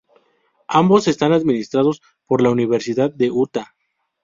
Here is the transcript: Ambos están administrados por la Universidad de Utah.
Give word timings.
Ambos 0.73 1.07
están 1.07 1.31
administrados 1.31 2.01
por 2.25 2.41
la 2.41 2.49
Universidad 2.49 3.11
de 3.13 3.29
Utah. 3.29 3.75